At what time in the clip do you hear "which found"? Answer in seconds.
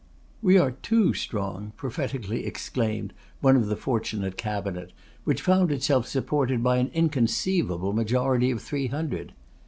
5.25-5.71